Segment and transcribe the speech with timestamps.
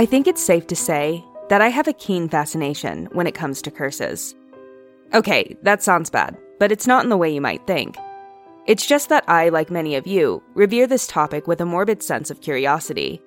[0.00, 3.60] I think it's safe to say that I have a keen fascination when it comes
[3.60, 4.34] to curses.
[5.12, 7.98] Okay, that sounds bad, but it's not in the way you might think.
[8.66, 12.30] It's just that I, like many of you, revere this topic with a morbid sense
[12.30, 13.20] of curiosity.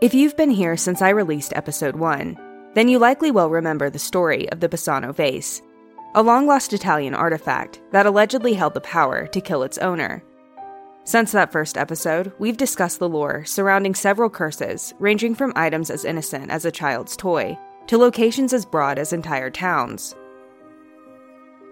[0.00, 3.98] If you've been here since I released episode 1, then you likely well remember the
[3.98, 5.60] story of the Bassano vase,
[6.14, 10.24] a long lost Italian artifact that allegedly held the power to kill its owner.
[11.08, 16.04] Since that first episode, we've discussed the lore surrounding several curses, ranging from items as
[16.04, 20.14] innocent as a child's toy to locations as broad as entire towns.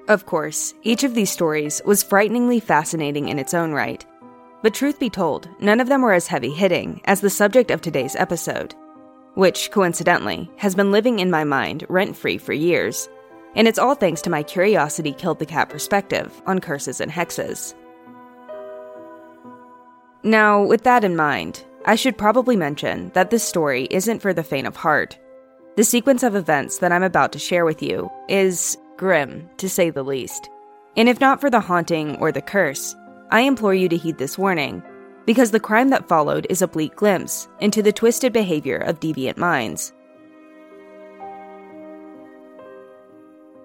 [0.09, 4.03] Of course, each of these stories was frighteningly fascinating in its own right,
[4.63, 7.83] but truth be told, none of them were as heavy hitting as the subject of
[7.83, 8.75] today's episode,
[9.35, 13.07] which, coincidentally, has been living in my mind rent free for years.
[13.55, 17.75] And it's all thanks to my curiosity killed the cat perspective on curses and hexes.
[20.27, 24.43] Now, with that in mind, I should probably mention that this story isn't for the
[24.43, 25.17] faint of heart.
[25.77, 29.91] The sequence of events that I'm about to share with you is grim, to say
[29.91, 30.51] the least.
[30.97, 32.97] And if not for the haunting or the curse,
[33.31, 34.83] I implore you to heed this warning,
[35.27, 39.37] because the crime that followed is a bleak glimpse into the twisted behavior of deviant
[39.37, 39.93] minds.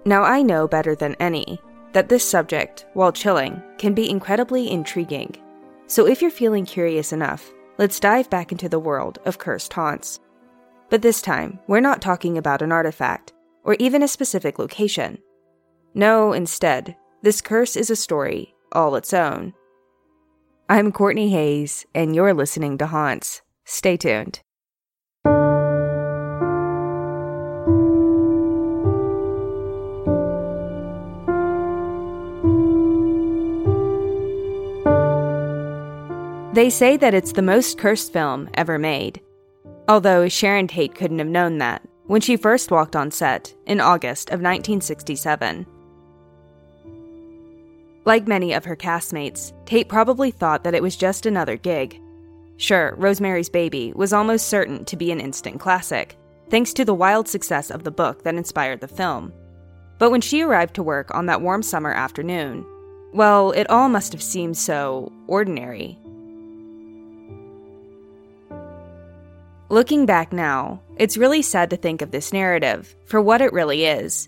[0.06, 1.60] Now, I know better than any
[1.94, 5.36] that this subject, while chilling, can be incredibly intriguing.
[5.92, 10.22] So, if you're feeling curious enough, let's dive back into the world of cursed haunts.
[10.90, 13.34] But this time, we're not talking about an artifact
[13.66, 15.18] or even a specific location.
[15.94, 19.54] No, instead, this curse is a story all its own.
[20.70, 23.42] I'm Courtney Hayes, and you're listening to Haunts.
[23.66, 24.40] Stay tuned.
[36.62, 39.20] They say that it's the most cursed film ever made.
[39.88, 44.30] Although Sharon Tate couldn't have known that when she first walked on set in August
[44.30, 45.66] of 1967.
[48.06, 52.00] Like many of her castmates, Tate probably thought that it was just another gig.
[52.58, 56.16] Sure, Rosemary's Baby was almost certain to be an instant classic,
[56.52, 59.34] thanks to the wild success of the book that inspired the film.
[59.98, 62.64] But when she arrived to work on that warm summer afternoon,
[63.16, 65.98] well, it all must have seemed so ordinary.
[69.72, 73.86] Looking back now, it's really sad to think of this narrative for what it really
[73.86, 74.28] is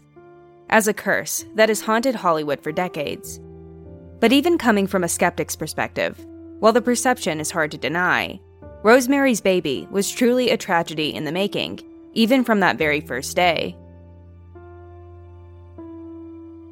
[0.69, 3.41] as a curse that has haunted Hollywood for decades.
[4.21, 6.17] But even coming from a skeptic's perspective,
[6.59, 8.39] while the perception is hard to deny,
[8.83, 11.81] Rosemary's Baby was truly a tragedy in the making,
[12.13, 13.75] even from that very first day.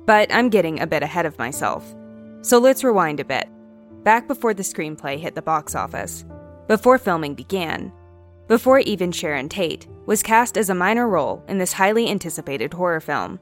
[0.06, 1.94] But I'm getting a bit ahead of myself.
[2.42, 3.50] So let's rewind a bit.
[4.06, 6.24] Back before the screenplay hit the box office,
[6.70, 7.92] before filming began,
[8.52, 13.00] before even Sharon Tate was cast as a minor role in this highly anticipated horror
[13.00, 13.40] film.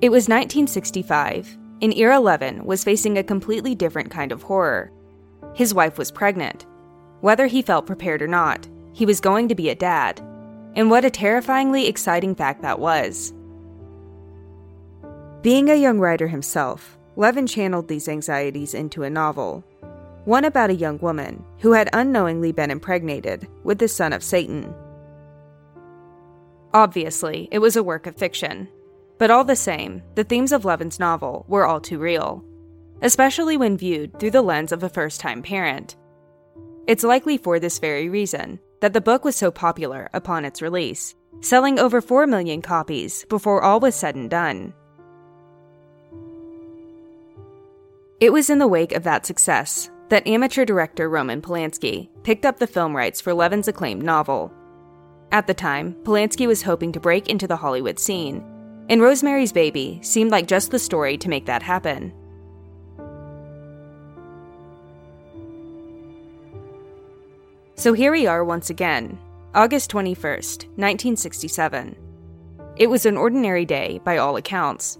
[0.00, 4.90] It was 1965, and Ira Levin was facing a completely different kind of horror.
[5.54, 6.66] His wife was pregnant.
[7.20, 10.20] Whether he felt prepared or not, he was going to be a dad.
[10.74, 13.32] And what a terrifyingly exciting fact that was.
[15.42, 19.62] Being a young writer himself, Levin channeled these anxieties into a novel.
[20.24, 24.72] One about a young woman who had unknowingly been impregnated with the son of Satan.
[26.72, 28.68] Obviously, it was a work of fiction,
[29.18, 32.44] but all the same, the themes of Levin's novel were all too real,
[33.02, 35.96] especially when viewed through the lens of a first time parent.
[36.86, 41.16] It's likely for this very reason that the book was so popular upon its release,
[41.40, 44.72] selling over 4 million copies before all was said and done.
[48.20, 52.58] It was in the wake of that success that amateur director Roman Polanski picked up
[52.58, 54.52] the film rights for Levin's acclaimed novel.
[55.32, 58.44] At the time, Polanski was hoping to break into the Hollywood scene
[58.90, 62.12] and Rosemary's Baby seemed like just the story to make that happen.
[67.76, 69.18] So here we are once again,
[69.54, 71.96] August 21st, 1967.
[72.76, 74.98] It was an ordinary day by all accounts,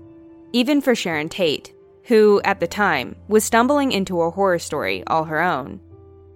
[0.54, 5.24] even for Sharon Tate, who, at the time, was stumbling into a horror story all
[5.24, 5.80] her own,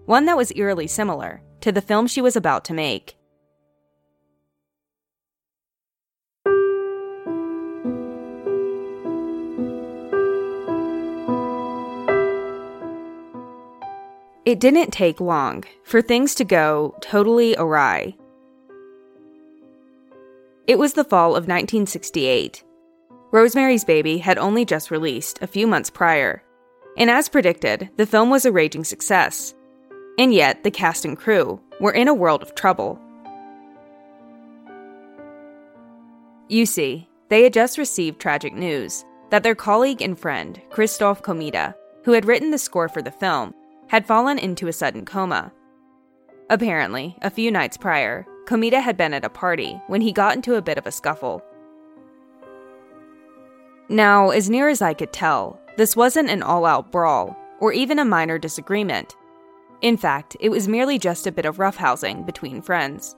[0.05, 3.17] one that was eerily similar to the film she was about to make.
[14.47, 18.15] It didn't take long for things to go totally awry.
[20.69, 22.63] It was the fall of 1968.
[23.33, 26.43] Rosemary's Baby had only just released a few months prior,
[26.97, 29.55] and as predicted, the film was a raging success.
[30.19, 32.99] And yet, the cast and crew were in a world of trouble.
[36.49, 41.75] You see, they had just received tragic news that their colleague and friend, Christoph Komeda,
[42.05, 43.53] who had written the score for the film,
[43.89, 45.53] had fallen into a sudden coma.
[46.49, 50.55] Apparently, a few nights prior, Komeda had been at a party when he got into
[50.55, 51.43] a bit of a scuffle.
[53.89, 57.99] Now, as near as I could tell, this wasn't an all out brawl or even
[57.99, 59.15] a minor disagreement.
[59.81, 63.15] In fact, it was merely just a bit of roughhousing between friends.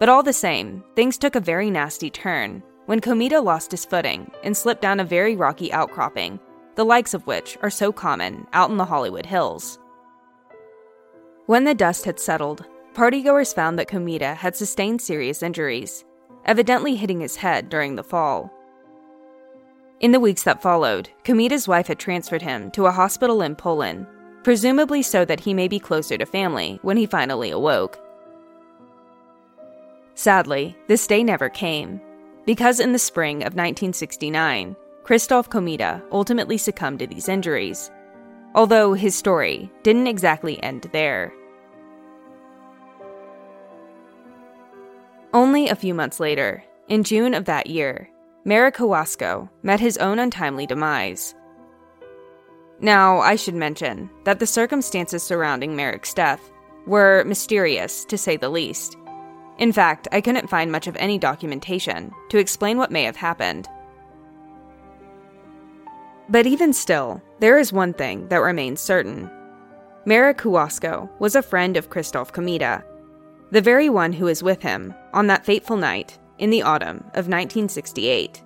[0.00, 4.30] But all the same, things took a very nasty turn when Komeda lost his footing
[4.42, 6.40] and slipped down a very rocky outcropping,
[6.74, 9.78] the likes of which are so common out in the Hollywood Hills.
[11.46, 12.64] When the dust had settled,
[12.94, 16.04] partygoers found that Komeda had sustained serious injuries,
[16.44, 18.52] evidently hitting his head during the fall.
[20.02, 24.04] In the weeks that followed, Komeda's wife had transferred him to a hospital in Poland,
[24.42, 28.00] presumably so that he may be closer to family when he finally awoke.
[30.16, 32.00] Sadly, this day never came,
[32.44, 37.88] because in the spring of 1969, Christoph Komeda ultimately succumbed to these injuries,
[38.56, 41.32] although his story didn't exactly end there.
[45.32, 48.08] Only a few months later, in June of that year,
[48.44, 51.36] Marek Hłasko met his own untimely demise.
[52.80, 56.50] Now, I should mention that the circumstances surrounding Marek's death
[56.84, 58.96] were mysterious, to say the least.
[59.58, 63.68] In fact, I couldn't find much of any documentation to explain what may have happened.
[66.28, 69.30] But even still, there is one thing that remains certain.
[70.04, 72.82] Marek Hłasko was a friend of Christophe Komeda,
[73.52, 77.28] the very one who was with him on that fateful night in the autumn of
[77.28, 78.42] 1968.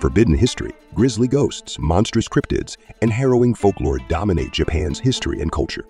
[0.00, 5.84] Forbidden history, grisly ghosts, monstrous cryptids, and harrowing folklore dominate Japan's history and culture.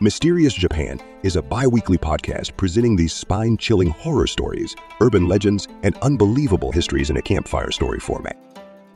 [0.00, 5.68] Mysterious Japan is a bi weekly podcast presenting these spine chilling horror stories, urban legends,
[5.82, 8.36] and unbelievable histories in a campfire story format.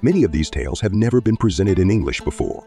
[0.02, 2.66] Many of these tales have never been presented in English before,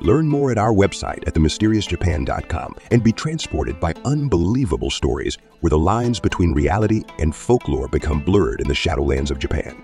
[0.00, 5.78] Learn more at our website at themysteriousjapan.com and be transported by unbelievable stories where the
[5.78, 9.82] lines between reality and folklore become blurred in the shadowlands of Japan.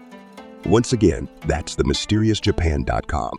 [0.65, 3.33] Once again, that's themysteriousjapan.com.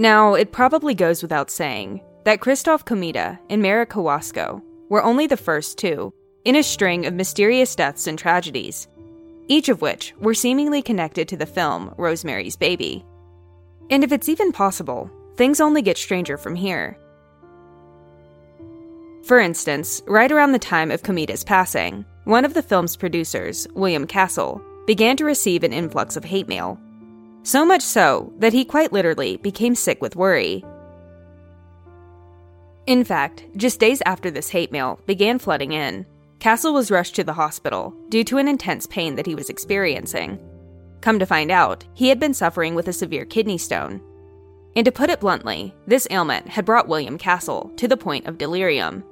[0.00, 5.36] Now, it probably goes without saying that Christoph Komeda and Marek Hłasko were only the
[5.36, 8.88] first two in a string of mysterious deaths and tragedies,
[9.46, 13.04] each of which were seemingly connected to the film Rosemary's Baby.
[13.90, 16.96] And if it's even possible, things only get stranger from here.
[19.24, 24.06] For instance, right around the time of Komeda's passing, one of the film's producers, William
[24.06, 26.80] Castle, began to receive an influx of hate mail
[27.42, 30.64] so much so that he quite literally became sick with worry.
[32.86, 36.06] In fact, just days after this hate mail began flooding in,
[36.40, 40.38] Castle was rushed to the hospital due to an intense pain that he was experiencing.
[41.02, 44.00] Come to find out, he had been suffering with a severe kidney stone.
[44.74, 48.38] And to put it bluntly, this ailment had brought William Castle to the point of
[48.38, 49.04] delirium.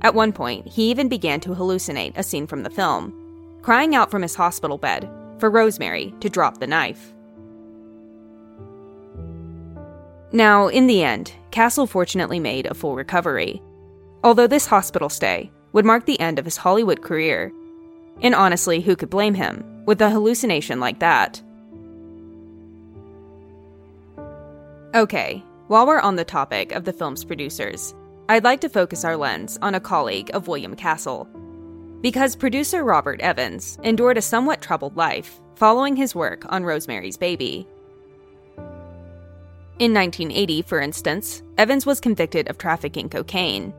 [0.00, 3.14] At one point, he even began to hallucinate a scene from the film,
[3.62, 7.13] crying out from his hospital bed for Rosemary to drop the knife.
[10.34, 13.62] Now, in the end, Castle fortunately made a full recovery,
[14.24, 17.52] although this hospital stay would mark the end of his Hollywood career.
[18.20, 21.40] And honestly, who could blame him with a hallucination like that?
[24.92, 27.94] Okay, while we're on the topic of the film's producers,
[28.28, 31.28] I'd like to focus our lens on a colleague of William Castle.
[32.00, 37.68] Because producer Robert Evans endured a somewhat troubled life following his work on Rosemary's Baby.
[39.80, 43.74] In 1980, for instance, Evans was convicted of trafficking cocaine.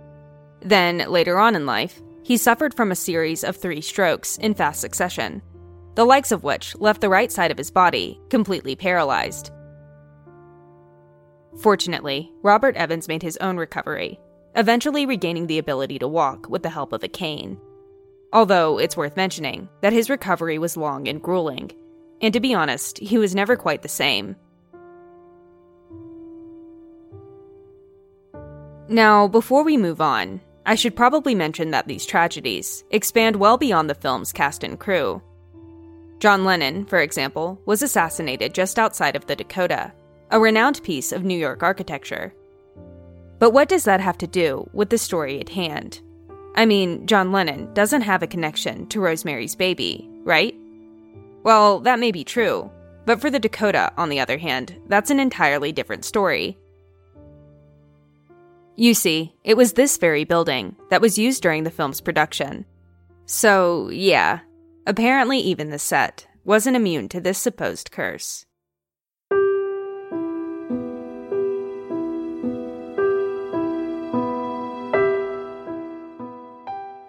[0.59, 4.81] Then, later on in life, he suffered from a series of three strokes in fast
[4.81, 5.41] succession,
[5.95, 9.51] the likes of which left the right side of his body completely paralyzed.
[11.61, 14.19] Fortunately, Robert Evans made his own recovery,
[14.55, 17.57] eventually regaining the ability to walk with the help of a cane.
[18.33, 21.71] Although it's worth mentioning that his recovery was long and grueling,
[22.21, 24.35] and to be honest, he was never quite the same.
[28.87, 33.89] Now, before we move on, I should probably mention that these tragedies expand well beyond
[33.89, 35.21] the film's cast and crew.
[36.19, 39.91] John Lennon, for example, was assassinated just outside of the Dakota,
[40.31, 42.33] a renowned piece of New York architecture.
[43.39, 46.01] But what does that have to do with the story at hand?
[46.55, 50.55] I mean, John Lennon doesn't have a connection to Rosemary's Baby, right?
[51.43, 52.71] Well, that may be true,
[53.05, 56.57] but for the Dakota, on the other hand, that's an entirely different story.
[58.77, 62.65] You see, it was this very building that was used during the film's production.
[63.25, 64.39] So, yeah,
[64.85, 68.45] apparently even the set wasn't immune to this supposed curse.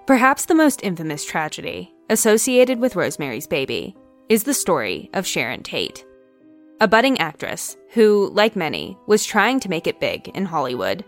[0.07, 3.97] Perhaps the most infamous tragedy associated with Rosemary's Baby
[4.29, 6.07] is the story of Sharon Tate,
[6.81, 11.05] a budding actress who, like many, was trying to make it big in Hollywood.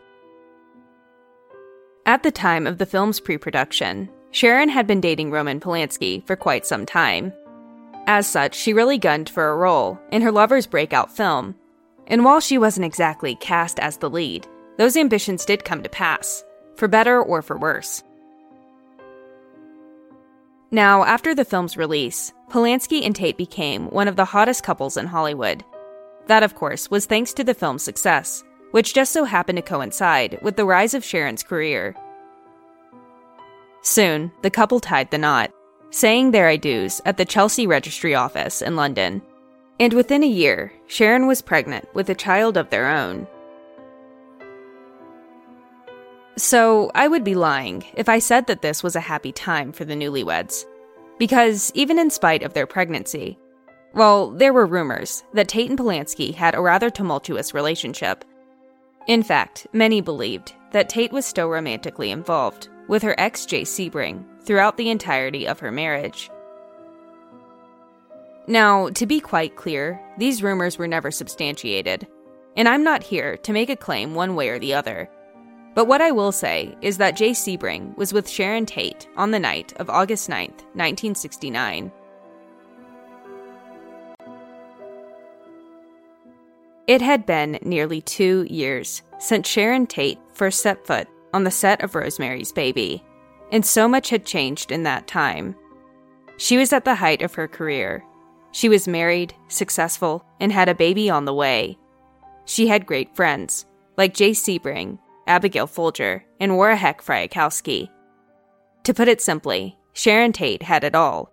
[2.08, 6.36] At the time of the film's pre production, Sharon had been dating Roman Polanski for
[6.36, 7.34] quite some time.
[8.06, 11.54] As such, she really gunned for a role in her lover's breakout film.
[12.06, 14.46] And while she wasn't exactly cast as the lead,
[14.78, 16.42] those ambitions did come to pass,
[16.76, 18.02] for better or for worse.
[20.70, 25.08] Now, after the film's release, Polanski and Tate became one of the hottest couples in
[25.08, 25.62] Hollywood.
[26.26, 30.38] That, of course, was thanks to the film's success, which just so happened to coincide
[30.42, 31.94] with the rise of Sharon's career.
[33.82, 35.52] Soon, the couple tied the knot,
[35.90, 39.22] saying their adieus at the Chelsea Registry Office in London.
[39.80, 43.26] And within a year, Sharon was pregnant with a child of their own.
[46.36, 49.84] So, I would be lying if I said that this was a happy time for
[49.84, 50.64] the newlyweds.
[51.18, 53.38] Because even in spite of their pregnancy,
[53.94, 58.24] well, there were rumors that Tate and Polanski had a rather tumultuous relationship.
[59.08, 64.22] In fact, many believed that Tate was still romantically involved with her ex Jay Sebring
[64.42, 66.30] throughout the entirety of her marriage.
[68.46, 72.06] Now, to be quite clear, these rumors were never substantiated,
[72.54, 75.08] and I'm not here to make a claim one way or the other.
[75.74, 79.38] But what I will say is that Jay Sebring was with Sharon Tate on the
[79.38, 81.92] night of August 9th, 1969.
[86.88, 91.84] It had been nearly two years since Sharon Tate first set foot on the set
[91.84, 93.04] of Rosemary's Baby,
[93.52, 95.54] and so much had changed in that time.
[96.38, 98.04] She was at the height of her career.
[98.50, 101.78] She was married, successful, and had a baby on the way.
[102.46, 103.66] She had great friends,
[103.96, 107.90] like Jay Sebring Abigail Folger, and Wojciech Frykowski.
[108.84, 111.30] To put it simply, Sharon Tate had it all.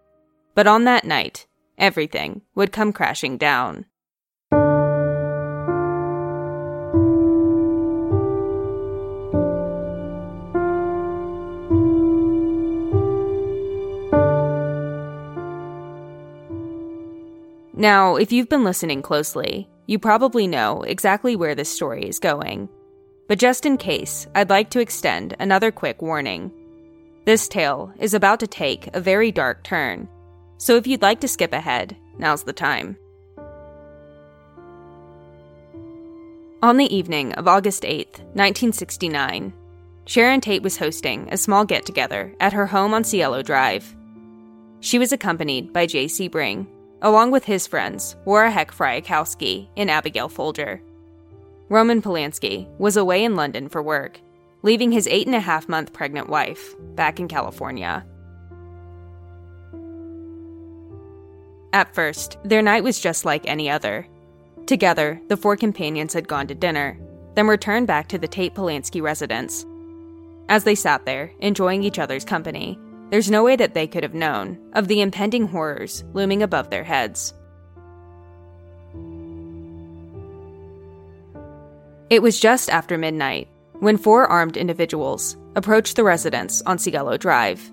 [0.53, 1.47] But on that night,
[1.77, 3.85] everything would come crashing down.
[17.85, 22.67] Now, if you've been listening closely, you probably know exactly where this story is going.
[23.27, 26.51] But just in case, I'd like to extend another quick warning.
[27.25, 30.09] This tale is about to take a very dark turn,
[30.57, 32.97] so if you'd like to skip ahead, now's the time.
[36.63, 39.53] On the evening of August 8th, 1969,
[40.07, 43.95] Sharon Tate was hosting a small get together at her home on Cielo Drive.
[44.79, 46.29] She was accompanied by J.C.
[46.29, 46.65] Sebring,
[47.01, 50.81] along with his friends, Wojciech Frykowski and Abigail Folger.
[51.69, 54.19] Roman Polanski was away in London for work,
[54.61, 58.05] leaving his eight and a half month pregnant wife back in California.
[61.73, 64.07] At first, their night was just like any other.
[64.65, 66.97] Together, the four companions had gone to dinner,
[67.35, 69.65] then returned back to the Tate Polanski residence.
[70.47, 72.79] As they sat there, enjoying each other's company,
[73.15, 76.83] there's no way that they could have known of the impending horrors looming above their
[76.83, 77.33] heads.
[82.09, 83.47] It was just after midnight
[83.79, 87.71] when four armed individuals approached the residence on Cielo Drive.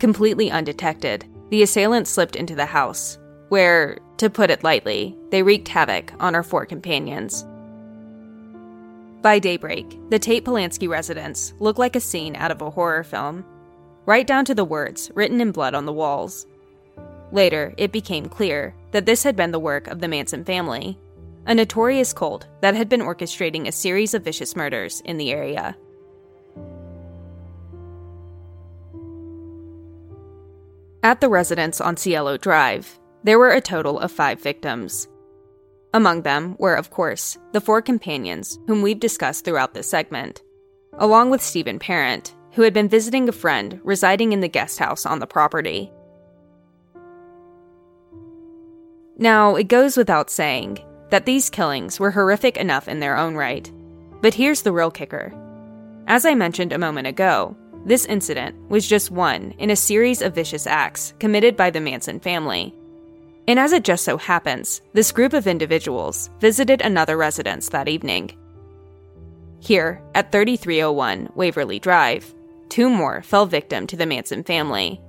[0.00, 3.16] Completely undetected, the assailants slipped into the house,
[3.50, 7.46] where, to put it lightly, they wreaked havoc on our four companions.
[9.22, 13.44] By daybreak, the Tate Polanski residence looked like a scene out of a horror film,
[14.06, 16.46] right down to the words written in blood on the walls.
[17.32, 20.98] Later, it became clear that this had been the work of the Manson family
[21.46, 25.76] a notorious cult that had been orchestrating a series of vicious murders in the area.
[31.02, 35.06] At the residence on Cielo Drive, there were a total of five victims.
[35.92, 40.42] Among them were, of course, the four companions whom we've discussed throughout this segment,
[40.94, 45.04] along with Stephen Parent, who had been visiting a friend residing in the guest house
[45.04, 45.92] on the property.
[49.16, 50.78] Now, it goes without saying
[51.10, 53.70] that these killings were horrific enough in their own right.
[54.20, 55.32] But here's the real kicker.
[56.06, 57.56] As I mentioned a moment ago,
[57.86, 62.18] this incident was just one in a series of vicious acts committed by the Manson
[62.18, 62.74] family.
[63.46, 68.30] And as it just so happens, this group of individuals visited another residence that evening.
[69.60, 72.34] Here, at 3301 Waverly Drive,
[72.74, 75.00] two more fell victim to the Manson family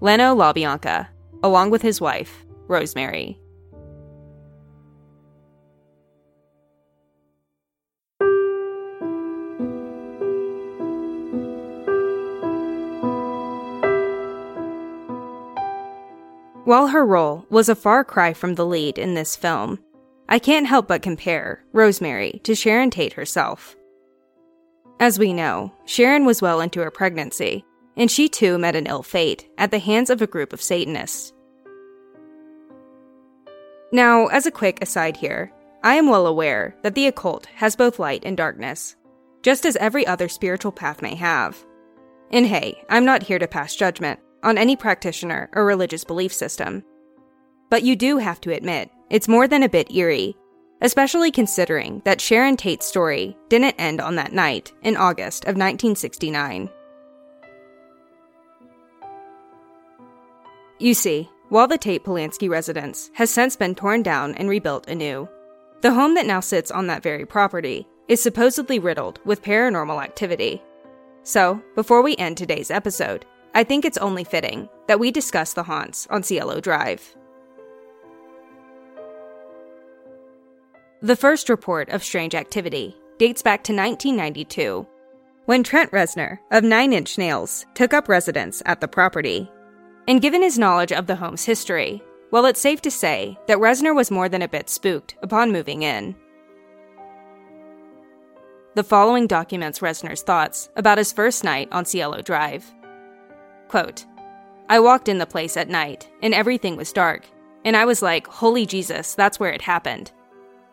[0.00, 1.06] Leno LaBianca,
[1.44, 3.38] along with his wife, Rosemary.
[16.64, 19.78] While her role was a far cry from the lead in this film,
[20.28, 23.76] I can't help but compare Rosemary to Sharon Tate herself.
[25.00, 27.64] As we know, Sharon was well into her pregnancy,
[27.96, 31.32] and she too met an ill fate at the hands of a group of Satanists.
[33.92, 37.98] Now, as a quick aside here, I am well aware that the occult has both
[37.98, 38.96] light and darkness,
[39.42, 41.64] just as every other spiritual path may have.
[42.30, 46.82] And hey, I'm not here to pass judgment on any practitioner or religious belief system.
[47.70, 50.36] But you do have to admit, it's more than a bit eerie,
[50.80, 56.68] especially considering that Sharon Tate's story didn't end on that night in August of 1969.
[60.78, 65.28] You see, while the Tate Polanski residence has since been torn down and rebuilt anew,
[65.82, 70.62] the home that now sits on that very property is supposedly riddled with paranormal activity.
[71.22, 75.62] So, before we end today's episode, I think it's only fitting that we discuss the
[75.62, 77.16] haunts on Cielo Drive.
[81.04, 84.86] The first report of strange activity dates back to 1992,
[85.44, 89.50] when Trent Reznor of Nine Inch Nails took up residence at the property.
[90.08, 93.94] And given his knowledge of the home's history, well, it's safe to say that Reznor
[93.94, 96.16] was more than a bit spooked upon moving in.
[98.74, 102.64] The following documents Reznor's thoughts about his first night on Cielo Drive.
[103.68, 104.06] Quote,
[104.70, 107.26] I walked in the place at night, and everything was dark,
[107.62, 110.10] and I was like, Holy Jesus, that's where it happened.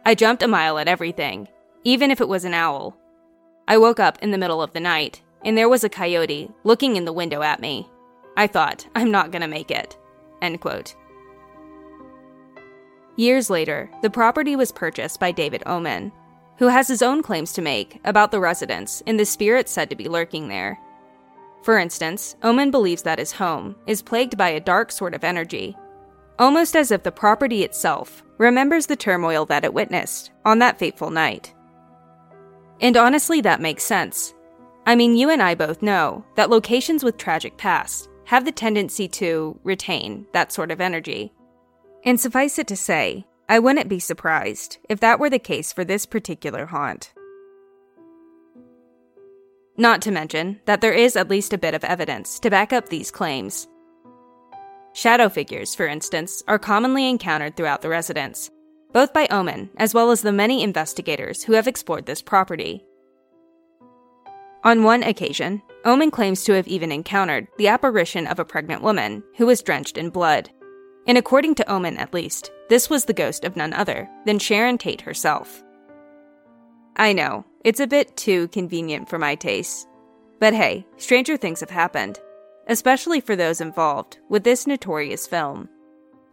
[0.06, 1.48] I jumped a mile at everything,
[1.84, 2.98] even if it was an owl.
[3.68, 6.96] I woke up in the middle of the night, and there was a coyote looking
[6.96, 7.90] in the window at me.
[8.36, 9.98] I thought, I'm not gonna make it.
[10.42, 10.96] End quote.
[13.16, 16.12] Years later, the property was purchased by David Oman,
[16.58, 19.96] who has his own claims to make about the residence and the spirits said to
[19.96, 20.80] be lurking there.
[21.64, 25.78] For instance, Oman believes that his home is plagued by a dark sort of energy,
[26.40, 31.12] almost as if the property itself remembers the turmoil that it witnessed on that fateful
[31.12, 31.54] night.
[32.82, 34.34] And honestly, that makes sense.
[34.88, 39.08] I mean, you and I both know that locations with tragic pasts have the tendency
[39.10, 41.32] to retain that sort of energy.
[42.04, 45.86] And suffice it to say, I wouldn't be surprised if that were the case for
[45.86, 47.14] this particular haunt.
[49.78, 52.90] Not to mention that there is at least a bit of evidence to back up
[52.90, 53.68] these claims.
[54.94, 58.50] Shadow figures, for instance, are commonly encountered throughout the residence,
[58.92, 62.84] both by Oman as well as the many investigators who have explored this property.
[64.64, 69.24] On one occasion, Oman claims to have even encountered the apparition of a pregnant woman
[69.38, 70.50] who was drenched in blood.
[71.08, 74.78] And according to Oman, at least, this was the ghost of none other than Sharon
[74.78, 75.64] Tate herself.
[76.96, 79.88] I know, it's a bit too convenient for my taste.
[80.40, 82.20] But hey, stranger things have happened,
[82.68, 85.70] especially for those involved with this notorious film.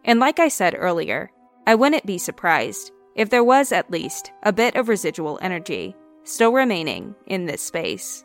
[0.05, 1.31] And like I said earlier,
[1.67, 6.53] I wouldn't be surprised if there was at least a bit of residual energy still
[6.53, 8.23] remaining in this space.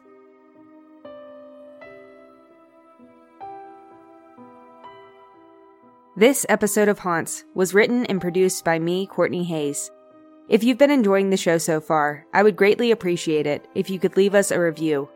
[6.16, 9.90] This episode of Haunts was written and produced by me, Courtney Hayes.
[10.48, 13.98] If you've been enjoying the show so far, I would greatly appreciate it if you
[13.98, 15.08] could leave us a review.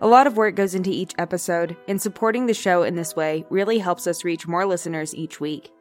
[0.00, 3.44] A lot of work goes into each episode, and supporting the show in this way
[3.50, 5.72] really helps us reach more listeners each week.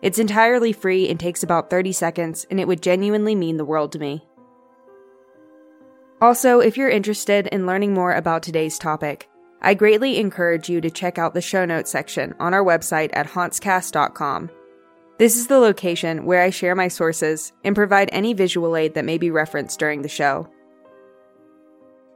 [0.00, 3.90] It's entirely free and takes about 30 seconds, and it would genuinely mean the world
[3.92, 4.24] to me.
[6.20, 9.28] Also, if you're interested in learning more about today's topic,
[9.60, 13.26] I greatly encourage you to check out the show notes section on our website at
[13.26, 14.50] hauntscast.com.
[15.18, 19.04] This is the location where I share my sources and provide any visual aid that
[19.04, 20.48] may be referenced during the show.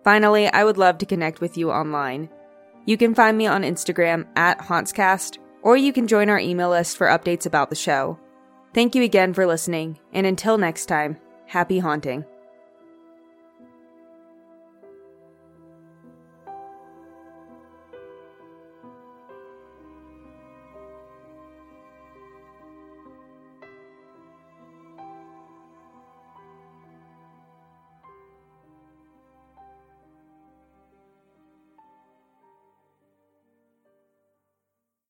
[0.05, 2.29] Finally, I would love to connect with you online.
[2.87, 6.97] You can find me on Instagram at HauntsCast, or you can join our email list
[6.97, 8.19] for updates about the show.
[8.75, 12.25] Thank you again for listening, and until next time, happy haunting.